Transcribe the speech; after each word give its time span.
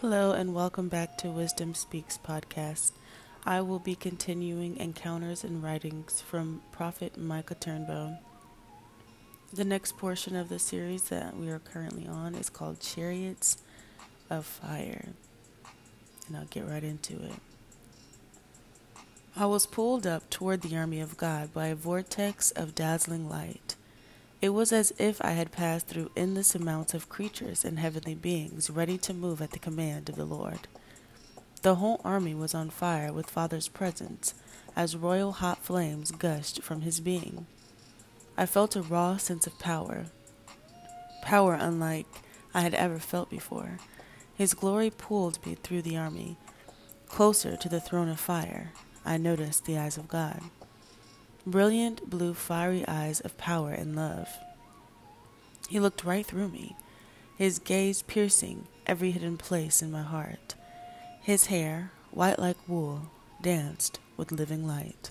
Hello, 0.00 0.32
and 0.32 0.54
welcome 0.54 0.88
back 0.88 1.18
to 1.18 1.28
Wisdom 1.28 1.74
Speaks 1.74 2.16
podcast. 2.16 2.92
I 3.44 3.60
will 3.60 3.78
be 3.78 3.94
continuing 3.94 4.78
encounters 4.78 5.44
and 5.44 5.62
writings 5.62 6.22
from 6.22 6.62
Prophet 6.72 7.18
Micah 7.18 7.54
Turnbo. 7.54 8.16
The 9.52 9.66
next 9.66 9.98
portion 9.98 10.36
of 10.36 10.48
the 10.48 10.58
series 10.58 11.10
that 11.10 11.36
we 11.36 11.50
are 11.50 11.58
currently 11.58 12.08
on 12.08 12.34
is 12.34 12.48
called 12.48 12.80
Chariots 12.80 13.58
of 14.30 14.46
Fire, 14.46 15.10
and 16.26 16.36
I'll 16.38 16.46
get 16.46 16.66
right 16.66 16.82
into 16.82 17.22
it. 17.22 17.36
I 19.36 19.44
was 19.44 19.66
pulled 19.66 20.06
up 20.06 20.30
toward 20.30 20.62
the 20.62 20.78
army 20.78 21.00
of 21.00 21.18
God 21.18 21.52
by 21.52 21.66
a 21.66 21.74
vortex 21.74 22.52
of 22.52 22.74
dazzling 22.74 23.28
light. 23.28 23.76
It 24.42 24.54
was 24.54 24.72
as 24.72 24.92
if 24.96 25.22
I 25.22 25.32
had 25.32 25.52
passed 25.52 25.86
through 25.86 26.12
endless 26.16 26.54
amounts 26.54 26.94
of 26.94 27.10
creatures 27.10 27.62
and 27.62 27.78
heavenly 27.78 28.14
beings 28.14 28.70
ready 28.70 28.96
to 28.98 29.12
move 29.12 29.42
at 29.42 29.50
the 29.50 29.58
command 29.58 30.08
of 30.08 30.16
the 30.16 30.24
Lord. 30.24 30.66
The 31.60 31.74
whole 31.74 32.00
army 32.04 32.34
was 32.34 32.54
on 32.54 32.70
fire 32.70 33.12
with 33.12 33.28
Father's 33.28 33.68
presence 33.68 34.32
as 34.74 34.96
royal 34.96 35.32
hot 35.32 35.62
flames 35.62 36.10
gushed 36.10 36.62
from 36.62 36.80
his 36.80 37.00
being. 37.00 37.46
I 38.38 38.46
felt 38.46 38.76
a 38.76 38.82
raw 38.82 39.18
sense 39.18 39.46
of 39.46 39.58
power, 39.58 40.06
power 41.20 41.52
unlike 41.52 42.06
I 42.54 42.62
had 42.62 42.72
ever 42.72 42.98
felt 42.98 43.28
before. 43.28 43.76
His 44.34 44.54
glory 44.54 44.88
pulled 44.88 45.44
me 45.44 45.54
through 45.54 45.82
the 45.82 45.98
army, 45.98 46.38
closer 47.08 47.58
to 47.58 47.68
the 47.68 47.80
throne 47.80 48.08
of 48.08 48.18
fire. 48.18 48.72
I 49.04 49.18
noticed 49.18 49.66
the 49.66 49.76
eyes 49.76 49.98
of 49.98 50.08
God 50.08 50.40
brilliant 51.46 52.08
blue 52.08 52.34
fiery 52.34 52.86
eyes 52.86 53.20
of 53.20 53.38
power 53.38 53.70
and 53.70 53.96
love. 53.96 54.28
He 55.68 55.80
looked 55.80 56.04
right 56.04 56.26
through 56.26 56.48
me, 56.48 56.76
his 57.36 57.58
gaze 57.58 58.02
piercing 58.02 58.66
every 58.86 59.12
hidden 59.12 59.36
place 59.36 59.82
in 59.82 59.90
my 59.90 60.02
heart. 60.02 60.54
His 61.20 61.46
hair, 61.46 61.92
white 62.10 62.38
like 62.38 62.56
wool, 62.68 63.10
danced 63.40 64.00
with 64.16 64.32
living 64.32 64.66
light. 64.66 65.10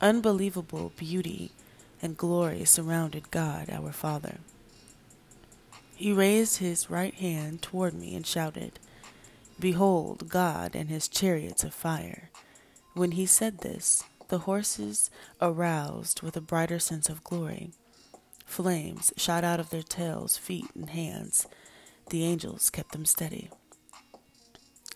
Unbelievable 0.00 0.92
beauty 0.96 1.50
and 2.00 2.16
glory 2.16 2.64
surrounded 2.64 3.30
God 3.30 3.68
our 3.70 3.92
Father. 3.92 4.38
He 5.94 6.12
raised 6.12 6.58
his 6.58 6.88
right 6.88 7.12
hand 7.12 7.60
toward 7.60 7.92
me 7.92 8.14
and 8.14 8.26
shouted, 8.26 8.78
Behold 9.58 10.30
God 10.30 10.74
and 10.74 10.88
his 10.88 11.08
chariots 11.08 11.62
of 11.62 11.74
fire. 11.74 12.30
When 12.94 13.12
he 13.12 13.26
said 13.26 13.58
this, 13.58 14.04
the 14.30 14.38
horses 14.38 15.10
aroused 15.40 16.22
with 16.22 16.36
a 16.36 16.40
brighter 16.40 16.78
sense 16.78 17.08
of 17.08 17.24
glory. 17.24 17.72
Flames 18.46 19.12
shot 19.16 19.44
out 19.44 19.60
of 19.60 19.70
their 19.70 19.82
tails, 19.82 20.36
feet, 20.36 20.66
and 20.74 20.90
hands. 20.90 21.46
The 22.08 22.24
angels 22.24 22.70
kept 22.70 22.92
them 22.92 23.04
steady. 23.04 23.50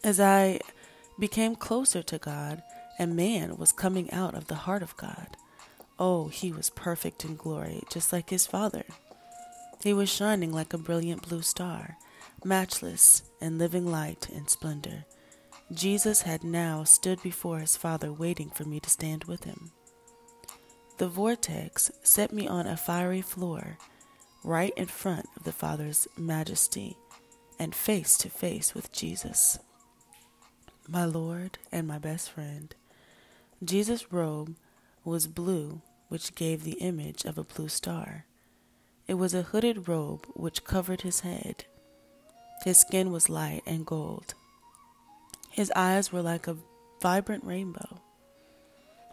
As 0.02 0.18
I 0.18 0.60
became 1.18 1.56
closer 1.56 2.02
to 2.02 2.18
God, 2.18 2.62
a 2.98 3.06
man 3.06 3.56
was 3.56 3.72
coming 3.72 4.10
out 4.12 4.34
of 4.34 4.46
the 4.46 4.54
heart 4.54 4.82
of 4.82 4.96
God. 4.96 5.36
Oh, 5.98 6.28
he 6.28 6.52
was 6.52 6.70
perfect 6.70 7.24
in 7.24 7.36
glory, 7.36 7.82
just 7.90 8.12
like 8.12 8.30
his 8.30 8.46
Father. 8.46 8.84
He 9.82 9.92
was 9.92 10.08
shining 10.08 10.52
like 10.52 10.72
a 10.72 10.78
brilliant 10.78 11.28
blue 11.28 11.42
star, 11.42 11.96
matchless 12.44 13.22
in 13.40 13.58
living 13.58 13.86
light 13.86 14.28
and 14.34 14.48
splendor. 14.48 15.04
Jesus 15.74 16.22
had 16.22 16.44
now 16.44 16.84
stood 16.84 17.20
before 17.20 17.58
his 17.58 17.76
Father, 17.76 18.12
waiting 18.12 18.48
for 18.48 18.64
me 18.64 18.78
to 18.78 18.88
stand 18.88 19.24
with 19.24 19.42
him. 19.42 19.72
The 20.98 21.08
vortex 21.08 21.90
set 22.04 22.32
me 22.32 22.46
on 22.46 22.68
a 22.68 22.76
fiery 22.76 23.22
floor, 23.22 23.76
right 24.44 24.72
in 24.76 24.86
front 24.86 25.26
of 25.36 25.42
the 25.42 25.52
Father's 25.52 26.06
majesty, 26.16 26.96
and 27.58 27.74
face 27.74 28.16
to 28.18 28.28
face 28.28 28.72
with 28.72 28.92
Jesus, 28.92 29.58
my 30.86 31.04
Lord 31.04 31.58
and 31.72 31.88
my 31.88 31.98
best 31.98 32.30
friend. 32.30 32.72
Jesus' 33.64 34.12
robe 34.12 34.54
was 35.04 35.26
blue, 35.26 35.80
which 36.08 36.36
gave 36.36 36.62
the 36.62 36.78
image 36.78 37.24
of 37.24 37.36
a 37.36 37.44
blue 37.44 37.68
star. 37.68 38.26
It 39.08 39.14
was 39.14 39.34
a 39.34 39.42
hooded 39.42 39.88
robe 39.88 40.26
which 40.34 40.64
covered 40.64 41.00
his 41.00 41.20
head. 41.20 41.64
His 42.64 42.78
skin 42.78 43.10
was 43.10 43.28
light 43.28 43.62
and 43.66 43.84
gold 43.84 44.34
his 45.54 45.70
eyes 45.76 46.12
were 46.12 46.20
like 46.20 46.48
a 46.48 46.56
vibrant 47.00 47.44
rainbow. 47.44 48.00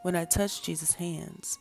When 0.02 0.16
I 0.16 0.26
touched 0.26 0.64
Jesus' 0.64 0.96
hands, 0.96 1.60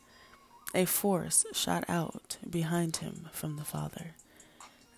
a 0.75 0.87
force 0.87 1.45
shot 1.53 1.85
out 1.87 2.39
behind 2.49 2.97
him 2.97 3.29
from 3.31 3.57
the 3.57 3.65
Father. 3.65 4.15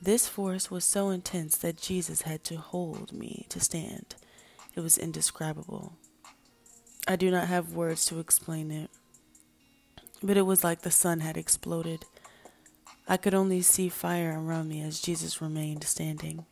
This 0.00 0.28
force 0.28 0.70
was 0.70 0.84
so 0.84 1.10
intense 1.10 1.56
that 1.58 1.82
Jesus 1.82 2.22
had 2.22 2.44
to 2.44 2.58
hold 2.58 3.12
me 3.12 3.44
to 3.48 3.58
stand. 3.58 4.14
It 4.76 4.82
was 4.82 4.96
indescribable. 4.96 5.94
I 7.08 7.16
do 7.16 7.32
not 7.32 7.48
have 7.48 7.74
words 7.74 8.06
to 8.06 8.20
explain 8.20 8.70
it, 8.70 8.88
but 10.22 10.36
it 10.36 10.42
was 10.42 10.62
like 10.62 10.82
the 10.82 10.92
sun 10.92 11.18
had 11.18 11.36
exploded. 11.36 12.04
I 13.08 13.16
could 13.16 13.34
only 13.34 13.62
see 13.62 13.88
fire 13.88 14.40
around 14.40 14.68
me 14.68 14.80
as 14.80 15.00
Jesus 15.00 15.42
remained 15.42 15.82
standing. 15.82 16.46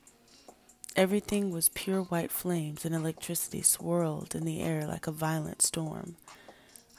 Everything 1.00 1.50
was 1.50 1.70
pure 1.70 2.02
white 2.02 2.30
flames, 2.30 2.84
and 2.84 2.94
electricity 2.94 3.62
swirled 3.62 4.34
in 4.34 4.44
the 4.44 4.60
air 4.60 4.86
like 4.86 5.06
a 5.06 5.10
violent 5.10 5.62
storm. 5.62 6.16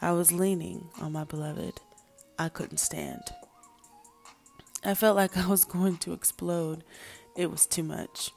I 0.01 0.11
was 0.13 0.31
leaning 0.31 0.89
on 0.99 1.11
my 1.11 1.23
beloved. 1.23 1.79
I 2.39 2.49
couldn't 2.49 2.79
stand. 2.79 3.21
I 4.83 4.95
felt 4.95 5.15
like 5.15 5.37
I 5.37 5.45
was 5.45 5.65
going 5.65 5.97
to 5.97 6.13
explode. 6.13 6.83
It 7.37 7.51
was 7.51 7.67
too 7.67 7.83
much. 7.83 8.31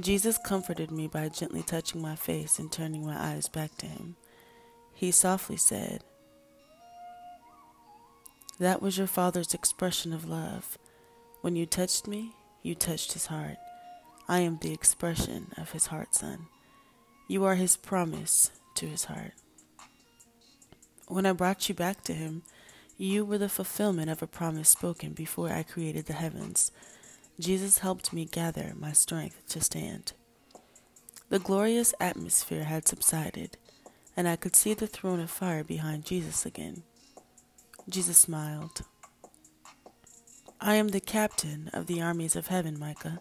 Jesus 0.00 0.38
comforted 0.38 0.90
me 0.90 1.06
by 1.06 1.28
gently 1.28 1.62
touching 1.62 2.00
my 2.00 2.16
face 2.16 2.58
and 2.58 2.72
turning 2.72 3.04
my 3.04 3.34
eyes 3.34 3.50
back 3.50 3.76
to 3.76 3.86
him. 3.86 4.16
He 4.94 5.10
softly 5.10 5.58
said, 5.58 6.02
That 8.58 8.80
was 8.80 8.96
your 8.96 9.06
father's 9.06 9.52
expression 9.52 10.14
of 10.14 10.26
love. 10.26 10.78
When 11.42 11.56
you 11.56 11.66
touched 11.66 12.06
me, 12.06 12.32
you 12.62 12.74
touched 12.74 13.12
his 13.12 13.26
heart. 13.26 13.58
I 14.32 14.38
am 14.38 14.56
the 14.56 14.72
expression 14.72 15.48
of 15.58 15.72
his 15.72 15.88
heart, 15.88 16.14
son. 16.14 16.46
You 17.28 17.44
are 17.44 17.56
his 17.56 17.76
promise 17.76 18.50
to 18.76 18.86
his 18.86 19.04
heart. 19.04 19.34
When 21.06 21.26
I 21.26 21.32
brought 21.32 21.68
you 21.68 21.74
back 21.74 22.02
to 22.04 22.14
him, 22.14 22.40
you 22.96 23.26
were 23.26 23.36
the 23.36 23.50
fulfillment 23.50 24.08
of 24.08 24.22
a 24.22 24.26
promise 24.26 24.70
spoken 24.70 25.12
before 25.12 25.50
I 25.50 25.62
created 25.62 26.06
the 26.06 26.14
heavens. 26.14 26.72
Jesus 27.38 27.80
helped 27.80 28.14
me 28.14 28.24
gather 28.24 28.72
my 28.74 28.92
strength 28.92 29.46
to 29.50 29.60
stand. 29.60 30.14
The 31.28 31.38
glorious 31.38 31.92
atmosphere 32.00 32.64
had 32.64 32.88
subsided, 32.88 33.58
and 34.16 34.26
I 34.26 34.36
could 34.36 34.56
see 34.56 34.72
the 34.72 34.86
throne 34.86 35.20
of 35.20 35.28
fire 35.28 35.62
behind 35.62 36.06
Jesus 36.06 36.46
again. 36.46 36.84
Jesus 37.86 38.16
smiled. 38.16 38.80
I 40.58 40.76
am 40.76 40.88
the 40.88 41.00
captain 41.00 41.68
of 41.74 41.86
the 41.86 42.00
armies 42.00 42.34
of 42.34 42.46
heaven, 42.46 42.78
Micah 42.78 43.20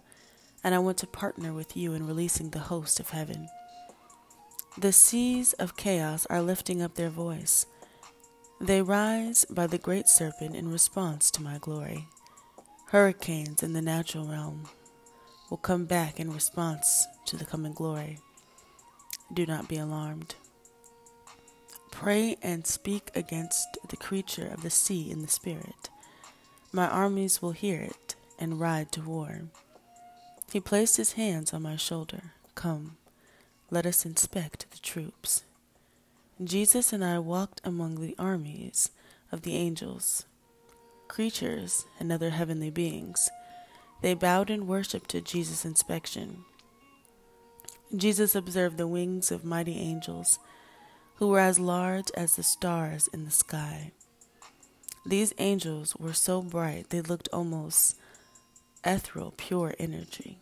and 0.63 0.75
I 0.75 0.79
want 0.79 0.97
to 0.99 1.07
partner 1.07 1.53
with 1.53 1.75
you 1.75 1.94
in 1.94 2.05
releasing 2.05 2.49
the 2.49 2.59
host 2.59 2.99
of 2.99 3.09
heaven. 3.09 3.49
The 4.77 4.91
seas 4.91 5.53
of 5.53 5.75
chaos 5.75 6.25
are 6.29 6.41
lifting 6.41 6.81
up 6.81 6.95
their 6.95 7.09
voice. 7.09 7.66
They 8.59 8.81
rise 8.81 9.45
by 9.49 9.67
the 9.67 9.77
great 9.77 10.07
serpent 10.07 10.55
in 10.55 10.72
response 10.72 11.31
to 11.31 11.41
my 11.41 11.57
glory. 11.57 12.07
Hurricanes 12.88 13.63
in 13.63 13.73
the 13.73 13.81
natural 13.81 14.27
realm 14.27 14.67
will 15.49 15.57
come 15.57 15.85
back 15.85 16.19
in 16.19 16.31
response 16.31 17.07
to 17.25 17.38
the 17.38 17.45
coming 17.45 17.73
glory. 17.73 18.19
Do 19.33 19.45
not 19.45 19.67
be 19.67 19.78
alarmed. 19.78 20.35
Pray 21.91 22.38
and 22.41 22.66
speak 22.66 23.11
against 23.16 23.78
the 23.89 23.97
creature 23.97 24.47
of 24.47 24.61
the 24.61 24.69
sea 24.69 25.11
in 25.11 25.22
the 25.22 25.28
spirit. 25.28 25.89
My 26.72 26.88
armies 26.88 27.41
will 27.41 27.51
hear 27.51 27.81
it 27.81 28.16
and 28.39 28.59
ride 28.59 28.91
to 28.93 29.01
war. 29.01 29.41
He 30.51 30.59
placed 30.59 30.97
his 30.97 31.13
hands 31.13 31.53
on 31.53 31.62
my 31.62 31.78
shoulder. 31.78 32.34
Come, 32.55 32.97
let 33.70 33.85
us 33.85 34.05
inspect 34.05 34.70
the 34.72 34.79
troops. 34.79 35.43
Jesus 36.43 36.91
and 36.91 37.05
I 37.05 37.20
walked 37.20 37.61
among 37.64 38.02
the 38.02 38.16
armies 38.20 38.91
of 39.31 39.43
the 39.43 39.55
angels, 39.55 40.26
creatures, 41.08 41.85
and 41.99 42.11
other 42.11 42.31
heavenly 42.31 42.70
beings. 42.70 43.29
They 44.02 44.14
bowed 44.14 44.49
in 44.49 44.67
worship 44.67 45.08
to 45.08 45.22
Jesus' 45.22 45.64
inspection. 45.64 46.43
Jesus 47.96 48.35
observed 48.35 48.78
the 48.78 48.87
wings 48.87 49.31
of 49.31 49.46
mighty 49.46 49.78
angels 49.78 50.40
who 51.16 51.29
were 51.29 51.40
as 51.40 51.59
large 51.59 52.11
as 52.16 52.35
the 52.35 52.43
stars 52.43 53.08
in 53.14 53.23
the 53.23 53.31
sky. 53.31 53.91
These 55.05 55.34
angels 55.37 55.96
were 55.96 56.14
so 56.14 56.41
bright 56.41 56.90
they 56.90 57.02
looked 57.02 57.29
almost 57.31 57.96
ethereal, 58.83 59.33
pure 59.35 59.73
energy. 59.79 60.39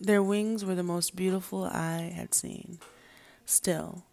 Their 0.00 0.22
wings 0.22 0.64
were 0.64 0.74
the 0.74 0.82
most 0.82 1.16
beautiful 1.16 1.64
I 1.64 2.12
had 2.14 2.34
seen. 2.34 2.78
Still, 3.46 4.04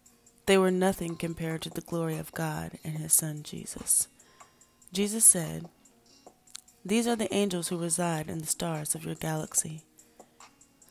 they 0.46 0.58
were 0.58 0.70
nothing 0.70 1.16
compared 1.16 1.62
to 1.62 1.70
the 1.70 1.80
glory 1.80 2.18
of 2.18 2.32
God 2.32 2.78
and 2.84 2.98
His 2.98 3.12
Son 3.12 3.42
Jesus. 3.42 4.08
Jesus 4.92 5.24
said, 5.24 5.66
These 6.84 7.06
are 7.06 7.16
the 7.16 7.32
angels 7.34 7.68
who 7.68 7.76
reside 7.76 8.28
in 8.28 8.38
the 8.38 8.46
stars 8.46 8.94
of 8.94 9.04
your 9.04 9.14
galaxy. 9.14 9.82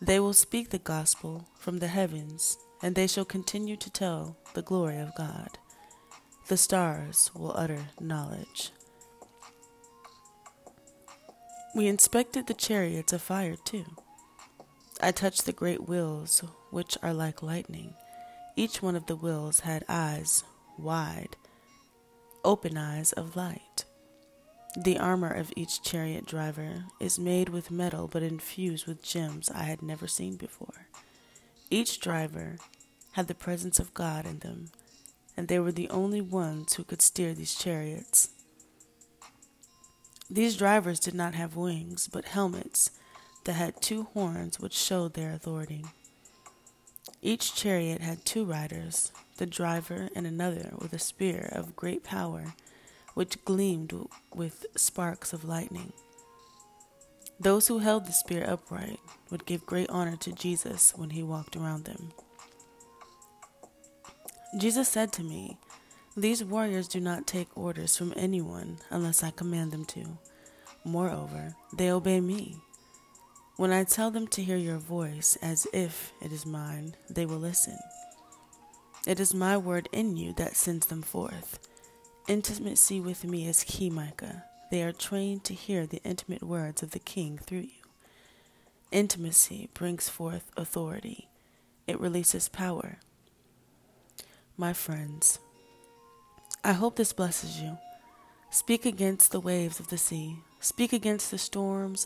They 0.02 0.20
will 0.20 0.34
speak 0.34 0.70
the 0.70 0.80
gospel 0.80 1.48
from 1.60 1.80
the 1.80 1.88
heavens, 1.88 2.58
and 2.82 2.96
they 2.96 3.08
shall 3.08 3.26
continue 3.26 3.78
to 3.78 3.90
tell 3.92 4.38
the 4.54 4.64
glory 4.64 4.98
of 4.98 5.16
God. 5.16 5.58
The 6.48 6.58
stars 6.58 7.30
will 7.36 7.56
utter 7.56 7.88
knowledge. 8.00 8.72
We 11.74 11.88
inspected 11.88 12.48
the 12.48 12.54
chariots 12.54 13.14
of 13.14 13.22
fire 13.22 13.56
too. 13.56 13.86
I 15.02 15.12
touched 15.12 15.46
the 15.46 15.54
great 15.54 15.88
wheels, 15.88 16.44
which 16.70 16.98
are 17.02 17.14
like 17.14 17.42
lightning. 17.42 17.94
Each 18.58 18.82
one 18.82 18.96
of 18.96 19.06
the 19.06 19.16
wheels 19.16 19.62
had 19.62 19.86
eyes 19.88 20.44
wide, 20.78 21.38
open 22.44 22.78
eyes 22.78 23.14
of 23.14 23.36
light. 23.36 23.86
The 24.76 24.98
armor 24.98 25.32
of 25.32 25.54
each 25.56 25.82
chariot 25.82 26.26
driver 26.26 26.86
is 27.00 27.18
made 27.18 27.50
with 27.50 27.72
metal 27.72 28.08
but 28.08 28.24
infused 28.24 28.86
with 28.86 29.04
gems 29.04 29.50
I 29.50 29.64
had 29.64 29.82
never 29.82 30.08
seen 30.08 30.36
before. 30.36 30.88
Each 31.70 32.00
driver 32.00 32.58
had 33.14 33.28
the 33.28 33.36
presence 33.36 33.80
of 33.80 33.94
God 33.94 34.26
in 34.26 34.40
them, 34.40 34.72
and 35.38 35.48
they 35.48 35.60
were 35.60 35.72
the 35.72 35.90
only 35.90 36.22
ones 36.22 36.74
who 36.74 36.84
could 36.84 37.02
steer 37.02 37.34
these 37.34 37.56
chariots. 37.56 38.30
These 40.34 40.56
drivers 40.56 41.02
did 41.02 41.14
not 41.14 41.36
have 41.36 41.58
wings, 41.58 42.08
but 42.08 42.24
helmets 42.24 42.92
that 43.44 43.52
had 43.52 43.82
two 43.82 44.04
horns 44.14 44.62
which 44.62 44.74
showed 44.74 45.14
their 45.14 45.34
authority. 45.34 45.84
Each 47.22 47.54
chariot 47.54 48.00
had 48.00 48.24
two 48.24 48.46
riders, 48.46 49.12
the 49.36 49.46
driver 49.46 50.08
and 50.16 50.26
another 50.26 50.72
with 50.78 50.94
a 50.94 51.00
spear 51.00 51.50
of 51.52 51.76
great 51.76 52.06
power, 52.06 52.54
which 53.14 53.44
gleamed 53.44 53.94
with 54.34 54.66
sparks 54.78 55.34
of 55.34 55.44
lightning. 55.44 55.92
Those 57.38 57.68
who 57.68 57.80
held 57.80 58.06
the 58.06 58.14
spear 58.14 58.46
upright 58.48 59.02
would 59.32 59.46
give 59.46 59.66
great 59.66 59.90
honor 59.90 60.16
to 60.16 60.32
Jesus 60.32 60.94
when 60.96 61.10
he 61.10 61.24
walked 61.24 61.58
around 61.58 61.84
them. 61.84 62.14
Jesus 64.58 64.88
said 64.88 65.12
to 65.14 65.24
me, 65.24 65.58
These 66.16 66.44
warriors 66.44 66.88
do 66.88 67.00
not 67.00 67.26
take 67.26 67.58
orders 67.58 67.98
from 67.98 68.14
anyone 68.16 68.78
unless 68.90 69.24
I 69.24 69.32
command 69.32 69.72
them 69.72 69.86
to. 69.86 70.18
Moreover, 70.84 71.56
they 71.74 71.92
obey 71.92 72.20
me. 72.20 72.58
When 73.56 73.72
I 73.72 73.84
tell 73.84 74.12
them 74.12 74.28
to 74.28 74.44
hear 74.44 74.58
your 74.58 74.78
voice 74.78 75.38
as 75.42 75.68
if 75.74 76.12
it 76.22 76.32
is 76.32 76.46
mine, 76.46 76.96
they 77.10 77.26
will 77.26 77.38
listen. 77.38 77.78
It 79.08 79.20
is 79.20 79.34
my 79.34 79.58
word 79.58 79.88
in 79.92 80.18
you 80.18 80.34
that 80.34 80.56
sends 80.56 80.88
them 80.88 81.02
forth. 81.02 81.60
Intimacy 82.28 83.00
with 83.00 83.24
me 83.24 83.48
is 83.48 83.64
key, 83.64 83.90
Micah. 83.90 84.44
They 84.70 84.84
are 84.84 84.92
trained 84.92 85.44
to 85.46 85.54
hear 85.54 85.86
the 85.86 86.02
intimate 86.04 86.44
words 86.44 86.84
of 86.84 86.92
the 86.92 87.00
king 87.00 87.38
through 87.38 87.60
you. 87.60 87.82
Intimacy 88.92 89.70
brings 89.74 90.10
forth 90.10 90.52
authority, 90.58 91.30
it 91.88 92.00
releases 92.00 92.50
power 92.50 93.00
my 94.58 94.74
friends. 94.74 95.40
I 96.64 96.74
hope 96.74 96.96
this 96.96 97.12
blesses 97.12 97.60
you. 97.60 97.80
Speak 98.52 98.86
against 98.86 99.32
the 99.32 99.40
waves 99.40 99.80
of 99.80 99.88
the 99.88 99.98
sea. 99.98 100.36
Speak 100.60 100.94
against 100.94 101.32
the 101.32 101.40
storms 101.40 102.06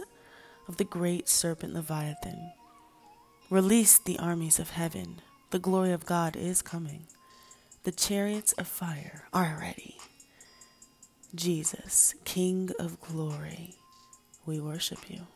of 0.68 0.78
the 0.78 0.86
great 0.86 1.28
serpent 1.28 1.74
Leviathan. 1.74 2.52
Release 3.50 3.98
the 3.98 4.18
armies 4.18 4.58
of 4.58 4.72
heaven. 4.72 5.22
The 5.52 5.60
glory 5.60 5.92
of 5.92 6.06
God 6.06 6.38
is 6.38 6.62
coming. 6.62 7.08
The 7.84 7.92
chariots 7.92 8.54
of 8.54 8.68
fire 8.68 9.26
are 9.34 9.58
ready. 9.60 9.98
Jesus, 11.36 12.16
King 12.24 12.70
of 12.80 13.02
glory, 13.02 13.76
we 14.46 14.62
worship 14.62 15.10
you. 15.10 15.28